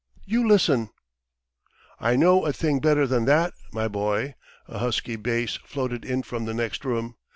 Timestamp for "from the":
6.23-6.55